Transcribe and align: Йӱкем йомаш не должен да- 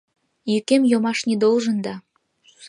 Йӱкем 0.51 0.83
йомаш 0.91 1.19
не 1.29 1.35
должен 1.43 1.77
да- 1.85 1.93